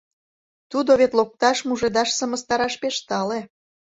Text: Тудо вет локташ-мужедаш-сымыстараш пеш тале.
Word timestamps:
Тудо 0.71 0.91
вет 0.99 1.11
локташ-мужедаш-сымыстараш 1.17 2.73
пеш 2.81 2.95
тале. 3.07 3.39